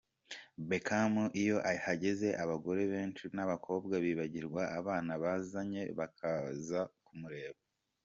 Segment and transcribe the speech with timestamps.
[0.67, 7.59] Beckham iyo ahageze abagore benshi n’abakobwa bibagirwa abana bazanye, bakaza kumureba.